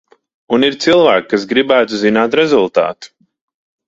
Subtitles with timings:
[0.55, 3.13] Un ir cilvēki, kas gribētu zināt rezultātu.